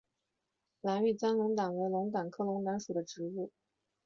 [0.81, 3.51] 蓝玉簪龙胆为龙胆科龙胆属的植物。